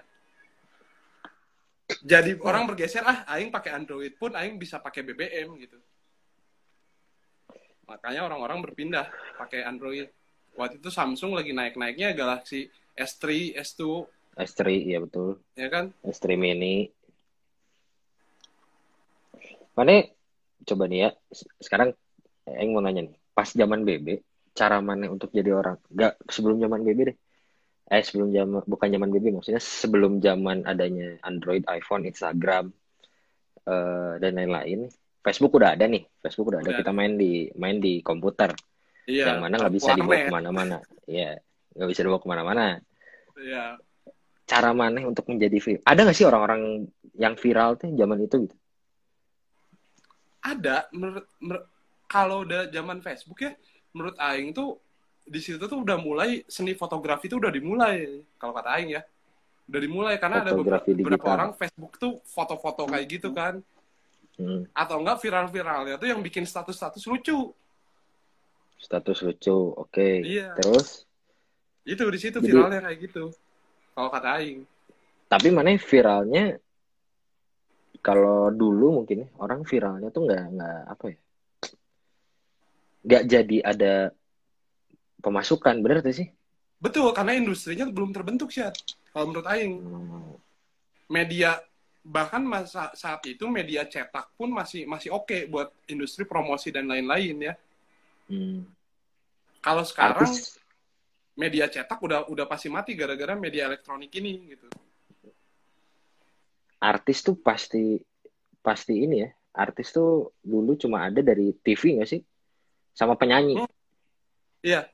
[2.01, 5.77] Jadi orang bergeser ah aing pakai Android pun aing bisa pakai BBM gitu.
[7.85, 10.07] Makanya orang-orang berpindah pakai Android.
[10.53, 14.05] Waktu itu Samsung lagi naik-naiknya Galaxy S3, S2,
[14.37, 15.41] S3 iya betul.
[15.57, 15.89] ya kan?
[16.05, 16.89] S3 mini.
[19.73, 20.05] Mana
[20.63, 21.09] coba nih ya.
[21.59, 21.95] Sekarang
[22.47, 23.15] Aing mau nanya nih.
[23.31, 24.19] Pas zaman BB,
[24.51, 25.79] cara mana untuk jadi orang?
[25.89, 27.17] Gak sebelum zaman BB deh.
[27.91, 32.71] Eh sebelum zaman bukan zaman BB maksudnya sebelum zaman adanya Android, iPhone, Instagram
[33.67, 34.87] eh, dan lain-lain.
[35.23, 36.03] Facebook udah ada nih.
[36.19, 36.69] Facebook udah ada.
[36.75, 38.51] Udah Kita main di main di komputer.
[39.03, 39.35] Iya.
[39.35, 40.77] yang mana nggak bisa dibawa ke mana-mana.
[41.03, 41.43] Iya,
[41.75, 42.65] nggak bisa dibawa ke mana-mana.
[43.35, 43.63] Iya.
[44.47, 45.83] Cara mana untuk menjadi viral?
[45.83, 46.61] Ada nggak sih orang-orang
[47.15, 48.55] yang viral tuh zaman itu gitu?
[50.43, 51.67] Ada menurut, menurut-
[52.05, 53.51] kalau udah zaman Facebook ya
[53.91, 54.77] menurut aing tuh
[55.23, 59.01] di situ tuh udah mulai seni fotografi tuh udah dimulai kalau kata aing ya
[59.63, 61.33] udah dimulai karena ada beberapa, Fotografi digital.
[61.33, 63.63] orang Facebook tuh foto-foto kayak gitu kan
[64.33, 64.65] Hmm.
[64.73, 67.53] atau enggak viral-viralnya tuh yang bikin status-status lucu
[68.75, 70.09] Status lucu, oke.
[70.27, 70.59] Iya.
[70.59, 71.07] Terus,
[71.87, 73.31] itu di situ Jadi- viralnya kayak gitu
[73.93, 74.65] kalau kata aing
[75.29, 76.59] tapi mana viralnya?
[78.03, 81.17] Kalau dulu mungkin ya, orang viralnya tuh nggak nggak apa ya?
[83.03, 83.93] Nggak jadi ada
[85.23, 86.27] pemasukan, bener tuh sih?
[86.83, 88.59] betul karena industrinya belum terbentuk sih
[89.15, 90.35] kalau menurut aing Hmm.
[91.07, 91.55] media
[92.03, 97.39] bahkan masa saat itu media cetak pun masih masih oke buat industri promosi dan lain-lain
[97.39, 97.55] ya
[98.23, 98.67] Hmm.
[99.63, 100.59] Kalau sekarang Artis,
[101.39, 104.67] media cetak udah udah pasti mati gara-gara media elektronik ini gitu.
[106.83, 107.95] Artis tuh pasti
[108.59, 109.29] pasti ini ya.
[109.53, 112.21] Artis tuh dulu cuma ada dari TV nggak sih?
[112.91, 113.63] Sama penyanyi.
[113.63, 113.69] Hmm.
[114.59, 114.87] Iya.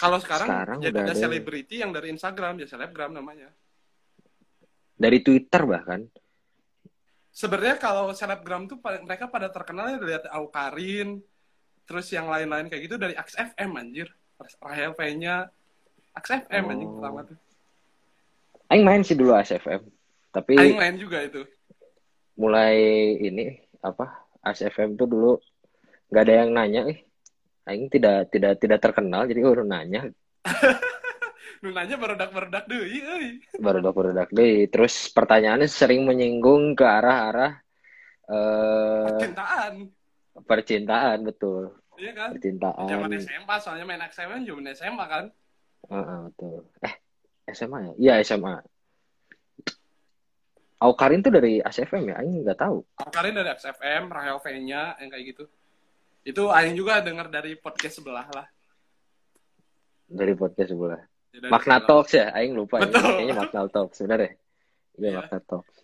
[0.00, 3.52] Kalau sekarang, jadi udah ada selebriti yang dari Instagram, ya selebgram namanya.
[4.94, 6.06] dari Twitter bahkan.
[7.34, 11.18] Sebenarnya kalau selebgram tuh mereka pada terkenalnya dari Aukarin,
[11.84, 14.08] terus yang lain-lain kayak gitu dari XFM anjir.
[14.62, 15.50] Rahel V-nya
[16.14, 16.94] XFM anjing Oh.
[16.98, 17.38] pertama tuh.
[18.70, 19.82] Aing main sih dulu ASFM.
[20.34, 21.46] Tapi Aing lain juga itu.
[22.34, 22.74] mulai
[23.22, 25.32] ini apa ASFM tuh dulu
[26.10, 26.98] nggak ada yang nanya eh.
[27.64, 30.10] Aing tidak tidak tidak terkenal jadi urun nanya
[31.64, 33.40] nanya beredak-beredak deh, euy.
[33.56, 34.68] baru baru deh.
[34.68, 37.56] Terus pertanyaannya sering menyinggung ke arah-arah
[38.28, 39.88] eh Cintaan.
[40.44, 42.28] percintaan betul Iya kan?
[42.34, 42.84] percintaan.
[42.90, 45.24] Zaman SMA soalnya main XFM zaman SMA kan.
[45.88, 46.66] Heeh, betul.
[46.82, 46.94] Eh
[47.54, 47.92] SMA ya?
[47.96, 48.60] Iya SMA.
[50.84, 52.20] Aukarin tuh dari ASFM ya?
[52.20, 52.84] Aing nggak tahu.
[53.08, 55.44] Karin dari XFM, Rahel V-nya, yang kayak gitu.
[56.22, 58.44] Itu Aing juga denger dari podcast sebelah lah.
[60.04, 61.00] Dari podcast sebelah.
[61.32, 61.88] Ya, dari Makna sebelah.
[61.88, 62.86] Talks ya, Aing lupa ya.
[62.86, 63.00] Betul.
[63.00, 64.30] Kayaknya Makna Talks, benar ya?
[64.30, 64.36] Iya,
[65.00, 65.10] Iya.
[65.18, 65.76] Makna Talks.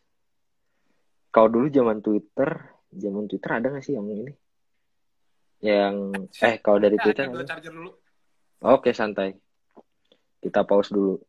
[1.30, 2.50] Kalau dulu zaman Twitter,
[2.90, 4.34] zaman Twitter ada nggak sih yang ini
[5.60, 5.94] yang
[6.40, 7.48] eh kalau dari Ya, Twitter ambil ada?
[7.52, 7.92] charger dulu.
[8.64, 9.36] oke santai
[10.40, 11.20] kita pause dulu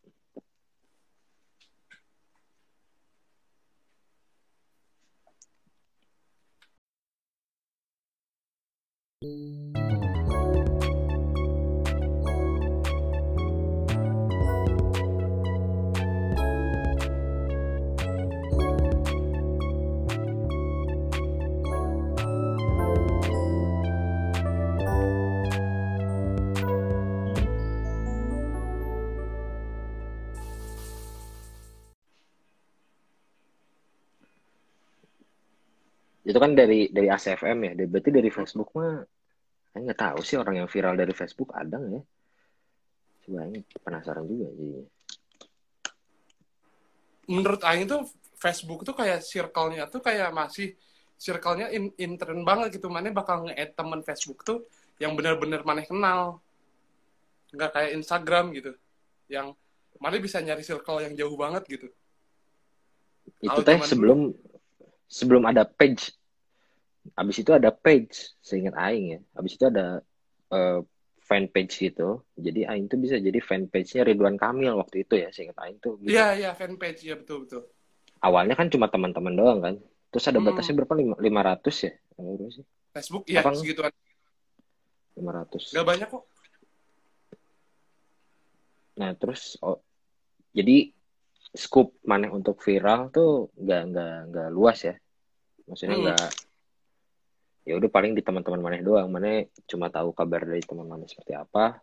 [9.24, 10.21] Música
[36.22, 39.02] itu kan dari dari ACFM ya berarti dari Facebook mah
[39.72, 42.04] saya nggak tahu sih orang yang viral dari Facebook ada nggak ya
[43.22, 44.86] coba ini penasaran juga jadinya
[47.32, 48.04] Menurut Aing tuh
[48.36, 50.76] Facebook tuh kayak circle-nya tuh kayak masih
[51.16, 52.92] circle-nya in, intern banget gitu.
[52.92, 56.44] Mana bakal nge-add temen Facebook tuh yang benar-benar maneh kenal.
[57.56, 58.76] Nggak kayak Instagram gitu.
[59.30, 59.56] Yang
[60.02, 61.88] mana bisa nyari circle yang jauh banget gitu.
[63.42, 64.34] itu teh sebelum
[65.12, 66.16] sebelum ada page
[67.18, 70.00] abis itu ada page seingat Aing ya abis itu ada
[70.48, 70.80] eh,
[71.20, 75.28] fan page gitu jadi Aing tuh bisa jadi fan page-nya Ridwan Kamil waktu itu ya
[75.30, 76.14] seingat Aing tuh gitu.
[76.14, 77.04] Iya, iya, fanpage.
[77.04, 77.68] ya betul, betul.
[78.22, 79.76] awalnya kan cuma teman-teman doang kan
[80.10, 80.48] terus ada Hmm.
[80.48, 81.92] batasnya berapa Lima- 500 ya
[82.52, 83.56] sih Facebook, ya Apa?
[83.56, 83.92] segituan.
[85.16, 86.24] 500 Nggak banyak kok.
[88.92, 89.80] Nah, terus oh,
[90.52, 90.92] jadi
[91.52, 94.96] scoop maneh untuk viral tuh nggak nggak nggak luas ya.
[95.68, 96.06] Maksudnya Hmm.
[96.08, 96.28] nggak
[97.62, 99.08] ya udah paling di teman-teman maneh doang.
[99.12, 101.78] Maneh cuma tahu kabar dari teman maneh seperti apa.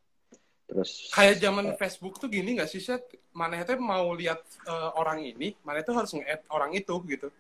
[0.69, 3.01] Terus Kayak zaman Facebook tuh gini nggak sih, Set?
[3.33, 7.33] Maneh teh mau lihat eh, orang ini, maneh tuh harus nge-add orang itu gitu.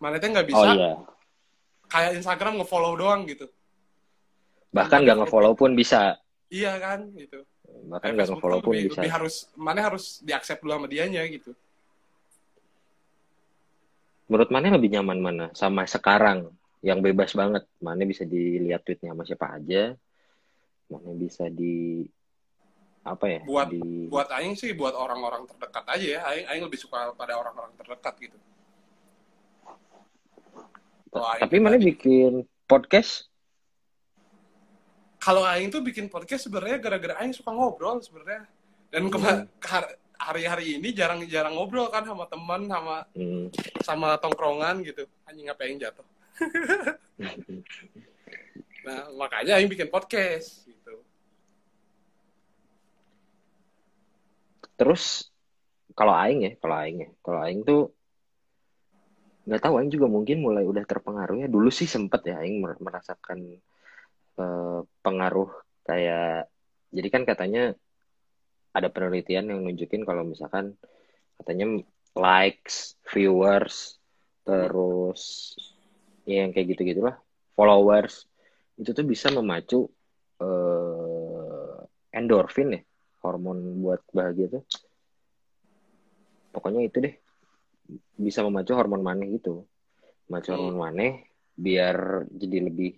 [0.00, 0.92] Maneh teh nggak oh bisa iya,
[1.92, 3.44] kayak Instagram nge-follow doang gitu.
[4.72, 6.16] bahkan nggak nge-follow pun bisa.
[6.48, 7.44] Iya kan, gitu.
[7.92, 9.04] Bahkan nggak nge-follow tuh pun lebih, bisa.
[9.04, 11.52] lebih harus, maneh harus diaccept dulu sama dianya gitu.
[14.32, 15.46] Menurut maneh lebih nyaman mana?
[15.52, 16.48] Sama sekarang
[16.80, 17.68] yang bebas banget.
[17.84, 19.92] Maneh bisa dilihat tweetnya sama siapa aja.
[20.88, 22.08] Maneh bisa di
[23.04, 23.40] apa ya?
[23.44, 26.20] Buat- di Buat Aing sih, buat orang-orang terdekat aja ya.
[26.24, 28.38] Aing, Aing lebih suka pada orang-orang terdekat gitu.
[31.12, 33.28] Tapi mana bikin podcast?
[35.20, 38.48] Kalau Aing tuh bikin podcast sebenarnya gara-gara Aing suka ngobrol sebenarnya.
[38.88, 43.50] Dan kema- har- hari-hari ini jarang-jarang ngobrol kan sama teman, sama Hmm.
[43.82, 45.02] sama tongkrongan gitu.
[45.26, 46.06] Anjing apa yang jatuh.
[48.82, 51.06] Nah, makanya Aing bikin podcast gitu.
[54.74, 55.30] Terus
[55.94, 57.94] kalau aing ya, kalau aing ya, kalau aing tuh
[59.46, 61.48] nggak tahu aing juga mungkin mulai udah terpengaruh ya.
[61.50, 63.38] Dulu sih sempet ya aing mer- merasakan
[64.42, 65.50] eh, pengaruh
[65.86, 66.50] kayak
[66.90, 67.78] jadi kan katanya
[68.72, 70.76] ada penelitian yang nunjukin kalau misalkan
[71.36, 71.84] katanya
[72.16, 73.96] likes, viewers,
[74.44, 75.52] terus
[76.28, 77.16] ya yang kayak gitu-gitulah,
[77.56, 78.28] followers
[78.80, 79.88] itu tuh bisa memacu
[80.40, 81.76] eh,
[82.16, 82.80] endorfin ya,
[83.24, 84.64] hormon buat bahagia tuh.
[86.52, 87.14] Pokoknya itu deh
[88.16, 89.64] bisa memacu hormon maneh gitu.
[90.28, 90.56] Memacu Hmm.
[90.56, 91.12] hormon maneh
[91.52, 92.96] biar jadi lebih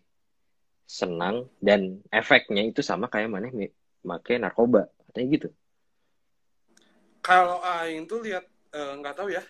[0.85, 3.51] senang dan efeknya itu sama kayak maneh
[4.05, 5.49] make narkoba katanya gitu.
[7.25, 8.45] Kalau Aing tuh lihat
[8.77, 9.41] eh, nggak tahu ya.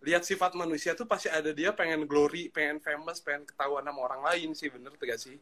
[0.00, 4.22] Lihat sifat manusia tuh pasti ada dia pengen glory, pengen famous, pengen ketahuan sama orang
[4.32, 5.36] lain sih, bener tuh gak sih?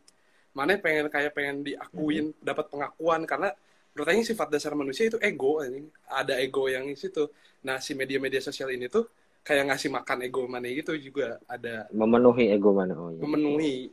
[0.54, 3.54] Mana pengen kayak pengen diakuin, dapat pengakuan karena
[3.92, 5.86] menurut Aing sifat dasar manusia itu ego anjing.
[6.10, 7.30] Ada ego yang di situ.
[7.62, 9.06] Nah, si media-media sosial ini tuh
[9.44, 13.20] kayak ngasih makan ego mana gitu juga ada Memenuhi ego mana oh iya.
[13.20, 13.92] memenuhi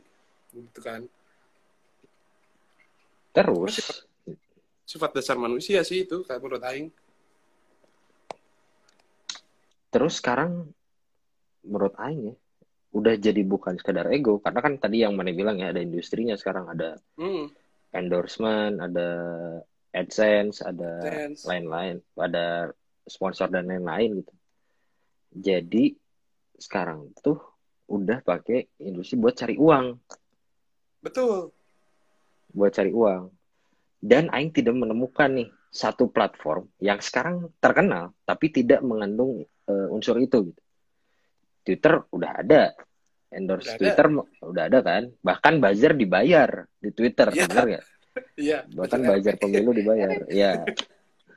[0.56, 1.04] gitu kan.
[3.36, 4.02] Terus
[4.82, 6.88] Sifat dasar manusia sih itu kayak menurut Aing.
[9.92, 10.72] Terus sekarang
[11.62, 12.34] menurut aing ya
[12.92, 16.68] udah jadi bukan sekedar ego karena kan tadi yang mana bilang ya ada industrinya sekarang
[16.72, 17.48] ada Hmm,
[17.92, 19.08] endorsement, ada
[19.92, 20.92] AdSense, ada
[21.44, 22.72] lain-lain, ada
[23.04, 24.34] sponsor dan lain-lain gitu.
[25.32, 25.92] Jadi
[26.56, 27.36] sekarang tuh
[27.88, 29.86] udah pakai industri buat cari uang,
[31.04, 31.52] Betul.
[32.52, 33.28] buat cari uang.
[34.02, 40.16] Dan Aing tidak menemukan nih satu platform yang sekarang terkenal tapi tidak mengandung eh, unsur
[40.18, 40.62] itu gitu.
[41.62, 42.62] Twitter udah ada,
[43.30, 43.78] endorse Udah ada.
[43.78, 44.06] Twitter
[44.42, 47.86] udah ada kan, bahkan buzzer dibayar di Twitter, bener nggak?
[48.36, 48.68] Iya.
[48.68, 50.68] Bahkan buzzer pemilu dibayar, ya.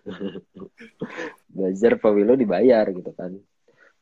[1.55, 3.31] buzzer pemilu dibayar gitu kan.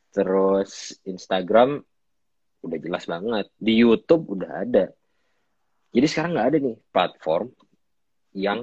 [0.10, 1.86] Terus Instagram
[2.64, 4.86] udah jelas banget di YouTube udah ada
[5.94, 7.46] jadi sekarang nggak ada nih platform
[8.34, 8.60] yang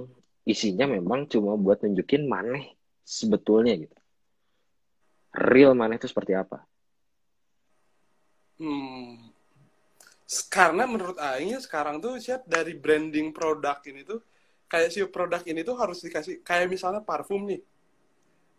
[0.49, 4.00] isinya memang cuma buat nunjukin maneh sebetulnya gitu
[5.35, 6.65] real maneh itu seperti apa
[8.61, 9.33] Hmm.
[10.53, 14.21] Karena menurut Aing sekarang tuh siap dari branding produk ini tuh
[14.71, 17.65] kayak si produk ini tuh harus dikasih kayak misalnya parfum nih.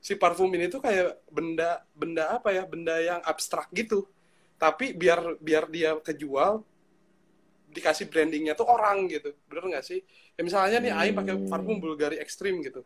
[0.01, 2.65] Si parfum ini tuh kayak benda benda apa ya?
[2.65, 4.09] Benda yang abstrak gitu.
[4.57, 6.65] Tapi biar biar dia kejual
[7.71, 9.31] dikasih brandingnya tuh orang gitu.
[9.47, 10.03] Bener nggak sih?
[10.35, 12.83] Ya misalnya nih Aing pakai parfum Bulgari Extreme gitu.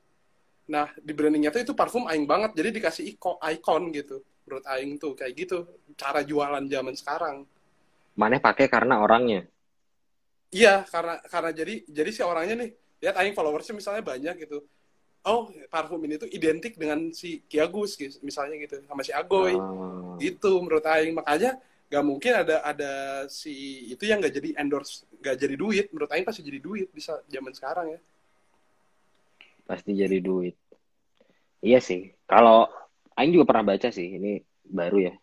[0.65, 2.57] Nah, di brandingnya tuh itu parfum Aing banget.
[2.57, 4.25] Jadi dikasih iko, icon gitu.
[4.45, 5.65] Menurut aing tuh kayak gitu
[5.97, 7.49] cara jualan zaman sekarang.
[8.13, 9.41] Maneh pakai karena orangnya?
[10.53, 12.69] Iya karena karena jadi jadi si orangnya nih
[13.01, 14.61] lihat aing followersnya misalnya banyak gitu.
[15.25, 19.57] Oh parfum ini tuh identik dengan si Kiagus gitu, misalnya gitu sama si Agoy.
[19.57, 20.13] Oh.
[20.21, 21.17] gitu menurut aing.
[21.17, 21.57] Makanya
[21.89, 22.91] gak mungkin ada ada
[23.25, 25.89] si itu yang gak jadi endorse gak jadi duit.
[25.89, 27.99] Menurut aing pasti jadi duit bisa zaman sekarang ya
[29.65, 30.55] pasti jadi duit
[31.65, 32.69] iya sih kalau
[33.15, 35.13] Aing juga pernah baca sih, ini baru ya.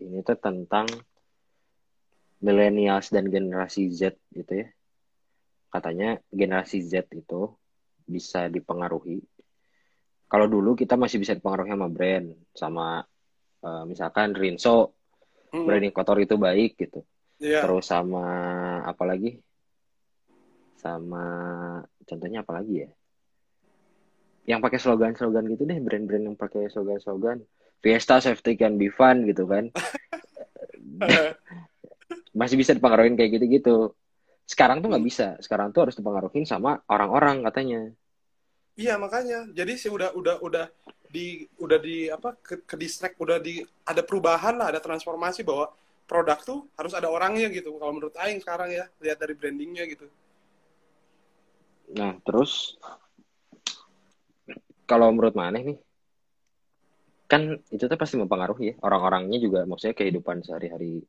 [0.00, 0.88] Ini tuh tentang
[2.40, 4.68] millennials dan generasi Z gitu ya.
[5.68, 7.52] Katanya generasi Z itu
[8.08, 9.20] bisa dipengaruhi.
[10.32, 12.86] Kalau dulu kita masih bisa dipengaruhi sama brand, sama
[13.60, 14.96] uh, misalkan Rinso,
[15.52, 15.64] hmm.
[15.68, 17.04] brand yang kotor itu baik gitu.
[17.36, 17.68] Yeah.
[17.68, 18.24] Terus sama
[18.80, 19.44] apa lagi?
[20.80, 21.24] Sama
[22.08, 22.88] contohnya apa lagi ya?
[24.46, 27.42] Yang pakai slogan-slogan gitu deh brand-brand yang pakai slogan-slogan.
[27.82, 29.68] Fiesta safety can be fun gitu kan.
[32.38, 33.92] Masih bisa dipengaruhi kayak gitu-gitu.
[34.46, 35.10] Sekarang tuh nggak hmm.
[35.10, 35.34] bisa.
[35.42, 37.90] Sekarang tuh harus dipengaruhi sama orang-orang katanya.
[38.78, 39.50] Iya makanya.
[39.50, 40.70] Jadi sih udah udah udah
[41.10, 45.74] di udah di apa ke, ke distract udah di ada perubahan lah ada transformasi bahwa
[46.06, 47.74] produk tuh harus ada orangnya gitu.
[47.82, 50.06] Kalau menurut Aing sekarang ya lihat dari brandingnya gitu.
[51.98, 52.78] Nah terus
[54.86, 55.78] kalau menurut mana nih
[57.26, 58.74] kan itu tuh pasti mempengaruhi ya.
[58.80, 61.02] Orang-orangnya juga maksudnya kehidupan sehari-hari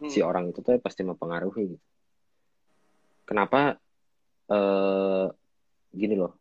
[0.00, 0.08] hmm.
[0.08, 1.86] si orang itu tuh pasti mempengaruhi gitu.
[3.28, 3.76] Kenapa
[4.48, 5.26] uh,
[5.92, 6.32] gini loh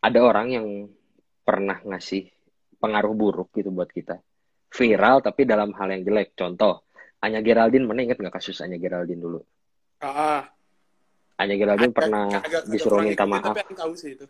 [0.00, 0.66] ada orang yang
[1.44, 2.32] pernah ngasih
[2.80, 4.16] pengaruh buruk gitu buat kita.
[4.68, 6.32] Viral tapi dalam hal yang jelek.
[6.32, 6.88] Contoh
[7.20, 9.40] Anya Geraldine mana inget nggak kasus Anya Geraldine dulu?
[10.00, 10.48] Ah
[11.36, 13.54] Anya Geraldine agak, pernah agak, disuruh minta maaf.
[13.60, 14.24] tahu sih itu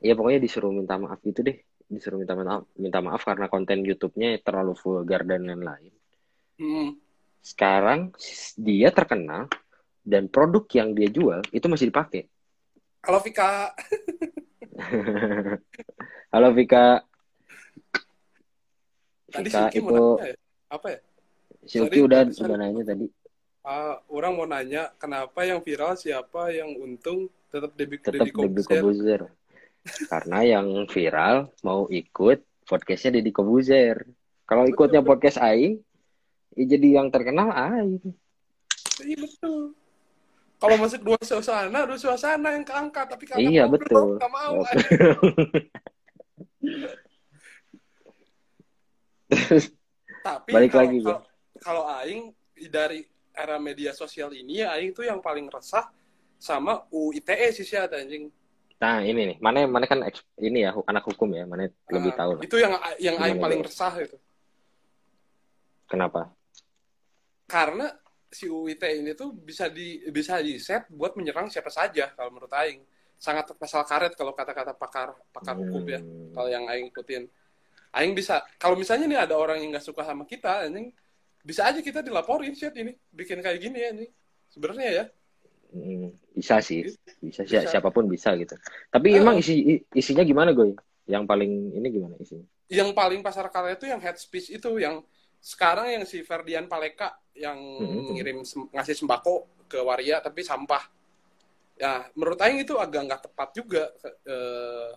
[0.00, 1.56] Iya pokoknya disuruh minta maaf gitu deh.
[1.86, 5.92] Disuruh minta maaf minta maaf karena konten YouTube-nya terlalu vulgar dan lain-lain.
[6.56, 6.96] Hmm.
[7.46, 8.10] sekarang
[8.58, 9.46] dia terkenal
[10.02, 12.26] dan produk yang dia jual itu masih dipakai.
[13.06, 13.70] Halo Vika.
[16.34, 17.06] Halo Vika.
[19.30, 20.34] Tadi Vika Suki itu ya?
[20.74, 20.98] apa ya?
[21.70, 23.06] Suki udah udah nanya tadi.
[23.66, 29.26] Uh, orang mau nanya kenapa yang viral siapa yang untung tetap Debbie tetap Kobuzer
[30.10, 34.02] karena yang viral mau ikut podcastnya Deddy Kobuzer.
[34.46, 35.82] Kalau ikutnya podcast Aing,
[36.54, 38.02] ya jadi yang terkenal Aing.
[39.02, 39.74] Iya betul.
[40.56, 44.16] Kalau masuk dua suasana, dua suasana yang keangkat, tapi kalau iya betul.
[44.16, 44.64] Gak mau.
[50.26, 51.20] tapi balik kalau, lagi kalau,
[51.62, 52.34] kalau Aing
[52.70, 53.06] dari
[53.36, 55.90] era media sosial ini ya Aing tuh yang paling resah
[56.38, 58.32] sama UITE sih sih anjing
[58.76, 60.04] Nah ini nih, mana mana kan
[60.36, 62.32] ini ya anak hukum ya, mana lebih ah, tahu.
[62.36, 62.42] Lah.
[62.44, 64.16] Itu yang yang Aing paling resah itu.
[65.88, 66.28] Kenapa?
[67.48, 67.88] Karena
[68.28, 72.52] si UIT ini tuh bisa di bisa di set buat menyerang siapa saja kalau menurut
[72.52, 72.84] Aing.
[73.16, 75.62] Sangat pasal karet kalau kata-kata pakar pakar hmm.
[75.64, 76.00] hukum ya.
[76.04, 76.36] Hmm.
[76.36, 77.24] Kalau yang Aing ikutin.
[77.96, 80.92] Aing bisa kalau misalnya nih ada orang yang nggak suka sama kita, Aing
[81.40, 84.06] bisa aja kita dilaporin sih ini bikin kayak gini ya ini.
[84.52, 85.04] Sebenarnya ya
[86.32, 86.86] bisa sih,
[87.20, 87.68] bisa, bisa.
[87.68, 88.54] siapa pun bisa gitu.
[88.88, 90.76] Tapi uh, emang isi isinya gimana gue?
[91.06, 92.46] Yang paling ini gimana isinya?
[92.66, 95.04] Yang paling pasar karya itu yang head speech itu yang
[95.38, 98.16] sekarang yang si Ferdian Paleka yang hmm.
[98.16, 98.38] ngirim
[98.74, 100.82] ngasih sembako ke waria tapi sampah.
[101.76, 103.92] Ya, menurut Aing itu agak nggak tepat juga
[104.24, 104.90] eh,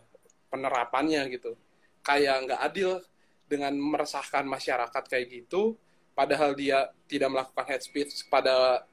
[0.47, 1.59] penerapannya gitu.
[1.99, 3.03] Kayak nggak adil
[3.49, 5.75] dengan meresahkan masyarakat kayak gitu,
[6.13, 8.85] padahal dia tidak melakukan head speech pada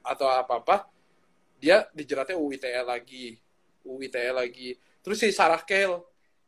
[0.00, 0.88] atau apa-apa,
[1.60, 3.36] dia dijeratnya UITE lagi.
[3.84, 4.80] UITE lagi.
[5.04, 6.00] Terus si Sarah Kale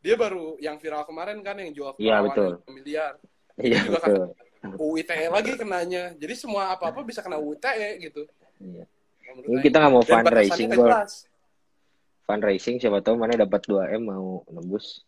[0.02, 2.58] dia baru yang viral kemarin kan yang jual iya betul.
[2.72, 3.20] miliar.
[3.60, 4.26] Iya juga betul.
[4.32, 6.16] kan UITE lagi kenanya.
[6.16, 8.24] Jadi semua apa apa bisa kena UITE gitu.
[8.58, 8.88] Iya.
[9.32, 10.92] ini kita nggak mau fundraising kok
[12.28, 15.04] fundraising siapa tahu mana dapat 2 m mau nembus.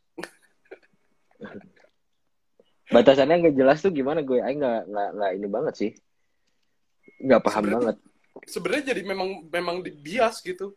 [2.94, 4.40] Batasannya nggak jelas tuh gimana gue.
[4.40, 5.90] Aing nggak nggak ini banget sih.
[7.20, 10.74] Nggak paham Sebenarnya- banget sebenarnya jadi memang memang bias gitu.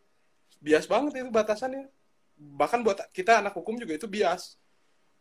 [0.62, 1.90] Bias banget itu batasannya.
[2.38, 4.54] Bahkan buat kita anak hukum juga itu bias.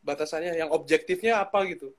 [0.05, 1.89] Batasannya yang objektifnya apa gitu.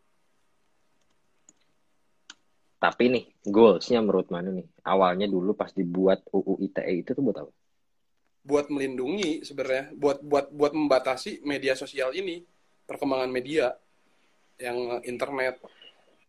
[2.78, 4.66] Tapi nih goalsnya menurut mana nih.
[4.86, 7.52] Awalnya dulu pas dibuat UU ITE itu tuh buat apa?
[8.46, 9.90] Buat melindungi sebenarnya.
[9.98, 12.46] Buat buat buat membatasi media sosial ini.
[12.86, 13.74] Perkembangan media
[14.62, 15.58] yang internet.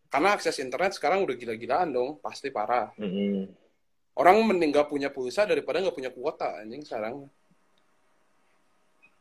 [0.09, 2.17] Karena akses internet sekarang udah gila-gilaan dong.
[2.17, 2.89] Pasti parah.
[2.97, 3.58] Mm-mm.
[4.19, 7.31] Orang mending gak punya pulsa daripada nggak punya kuota anjing sekarang.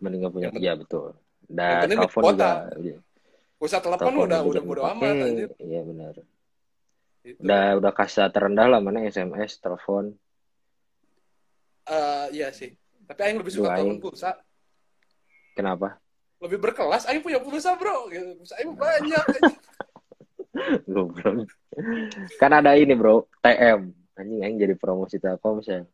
[0.02, 1.06] Mending nggak punya Yang ya betul.
[1.46, 2.34] Dan penting telepon kuota.
[2.34, 2.50] juga
[2.82, 2.98] iya.
[3.56, 6.14] pulsa telepon udah udah bodo amat anjir iya benar.
[7.24, 7.40] Gitu.
[7.42, 10.18] udah udah kasta terendah lah mana SMS telepon.
[11.88, 12.74] Eh, iya sih.
[13.08, 14.34] Tapi Aing lebih suka telepon pulsa.
[15.54, 15.96] Kenapa?
[16.42, 18.10] Lebih berkelas Aing punya pulsa bro.
[18.10, 18.34] Gitu.
[18.34, 19.24] pulsa Aing banyak
[20.90, 21.48] goblok.
[22.42, 23.24] Kan ada ini bro.
[23.40, 25.86] TM anjing anjing jadi promosi Telkomsel.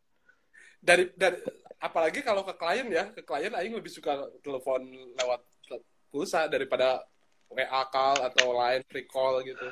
[0.81, 1.37] Dari dari
[1.77, 4.81] apalagi kalau ke klien ya ke klien Aing lebih suka telepon
[5.13, 5.41] lewat
[6.09, 7.05] pulsa daripada
[7.53, 9.67] WA call atau line free call gitu.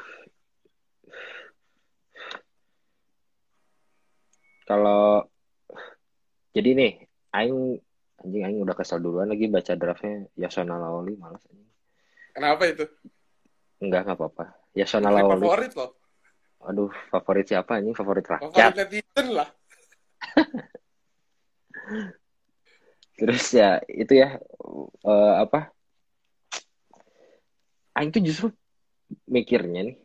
[4.63, 5.27] Kalau
[6.53, 6.93] jadi nih
[7.33, 7.81] aing
[8.23, 11.71] anjing aing udah kesel duluan lagi baca draftnya Yasona Lawli malas anjing.
[12.33, 12.85] Kenapa itu?
[13.83, 14.45] Enggak nggak apa-apa.
[14.77, 16.02] Yasona Lawli favorit loh
[16.63, 19.49] aduh favorit siapa anjing favorit favorit rakyat netizen lah.
[23.19, 24.39] Terus ya itu ya
[25.05, 25.69] eh, apa?
[27.93, 28.47] Aing tuh justru
[29.29, 29.97] mikirnya nih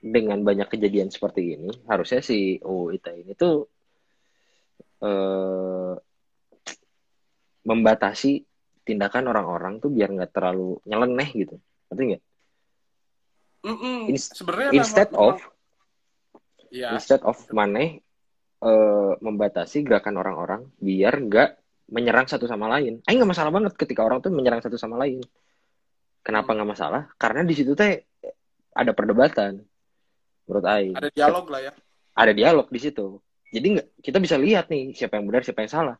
[0.00, 3.66] dengan banyak kejadian seperti ini harusnya si UU ITE ini tuh
[5.02, 5.94] eh,
[7.66, 8.40] membatasi
[8.86, 11.56] tindakan orang-orang tuh biar nggak terlalu nyeleneh gitu.
[11.90, 12.22] Ngerti nggak?
[13.60, 13.98] Mm-mm.
[14.08, 15.36] Ins- sebenarnya instead of
[16.70, 18.00] ya instead of maneh
[18.62, 21.50] eh, membatasi gerakan orang-orang biar nggak
[21.90, 23.02] menyerang satu sama lain.
[23.04, 25.20] Aing nggak masalah banget ketika orang tuh menyerang satu sama lain.
[26.22, 27.02] Kenapa nggak masalah?
[27.18, 28.06] Karena di situ teh
[28.70, 29.58] ada perdebatan.
[30.46, 31.72] Menurut Aing ada dialog lah ya
[32.20, 33.18] ada dialog di situ.
[33.50, 35.96] Jadi nggak kita bisa lihat nih siapa yang benar siapa yang salah.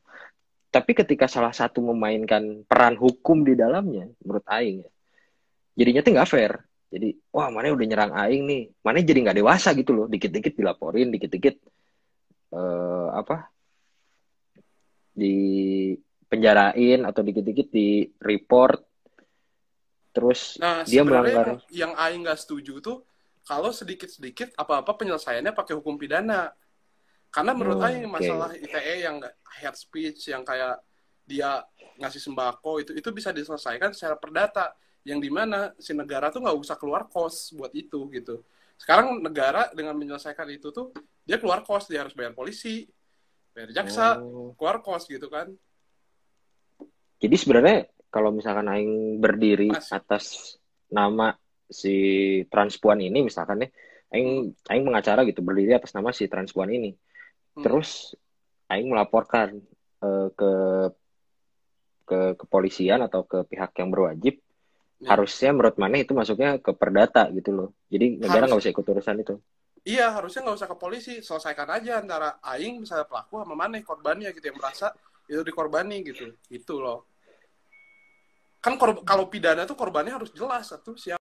[0.71, 4.91] Tapi ketika salah satu memainkan peran hukum di dalamnya, menurut Aing ya,
[5.75, 6.53] jadinya tuh nggak fair.
[6.91, 10.07] Jadi wah mana udah nyerang Aing nih, mana jadi nggak dewasa gitu loh.
[10.11, 11.55] Dikit-dikit dilaporin, dikit-dikit
[12.51, 13.47] eh, apa
[15.15, 15.35] di
[16.27, 18.83] penjarain atau dikit-dikit di report.
[20.11, 21.63] Terus Nah, dia melanggar.
[21.71, 23.07] yang, Aing nggak setuju tuh
[23.47, 26.51] kalau sedikit-sedikit apa-apa penyelesaiannya pakai hukum pidana.
[27.31, 29.23] Karena menurut Oh, Aing masalah ITE yang
[29.63, 30.83] hate speech, yang kayak
[31.23, 31.63] dia
[32.03, 34.75] ngasih sembako itu itu bisa diselesaikan secara perdata.
[35.05, 38.45] Yang di mana si negara tuh nggak usah keluar kos buat itu gitu.
[38.77, 40.93] Sekarang negara dengan menyelesaikan itu tuh
[41.25, 42.89] dia keluar kos, dia harus bayar polisi,
[43.53, 44.53] bayar jaksa, Oh.
[44.57, 45.53] keluar kos gitu kan.
[47.21, 49.93] Jadi sebenarnya kalau misalkan Aing berdiri Mas.
[49.93, 50.57] atas
[50.91, 51.37] nama
[51.71, 51.95] si
[52.51, 53.71] transpuan ini misalkan nih,
[54.11, 56.97] Aing Aing mengacara gitu berdiri atas nama si transpuan ini.
[57.57, 57.63] Hmm.
[57.63, 58.17] Terus
[58.73, 59.61] Aing melaporkan
[60.01, 60.53] eh, ke
[62.11, 64.43] ke kepolisian atau ke pihak yang berwajib.
[65.01, 65.17] Ya.
[65.17, 67.69] Harusnya menurut mana itu masuknya ke perdata gitu loh.
[67.89, 69.35] Jadi negara nggak usah ikut urusan itu.
[69.81, 74.29] Iya, harusnya nggak usah ke polisi, selesaikan aja antara aing misalnya pelaku sama mana korbannya
[74.37, 74.93] gitu yang merasa
[75.25, 76.37] itu dikorbani gitu.
[76.53, 77.09] Itu loh.
[78.61, 81.20] Kan kalau pidana tuh korbannya harus jelas satu siapa